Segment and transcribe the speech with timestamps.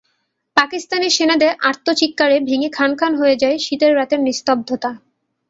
[0.57, 4.91] পাকিস্তানি সেনাদের আর্তচিৎকারে ভেঙে খান খান হয়ে যায় শীতের রাতের নিস্তব্ধতা।